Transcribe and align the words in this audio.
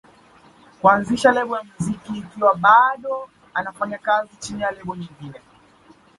kuanzisha 0.81 1.31
lebo 1.31 1.55
ya 1.57 1.63
muziki 1.63 2.17
ikiwa 2.17 2.55
bado 2.55 3.29
anafanya 3.53 3.97
kazi 3.97 4.35
chini 4.39 4.61
ya 4.61 4.71
lebo 4.71 4.95
nyingine 4.95 5.41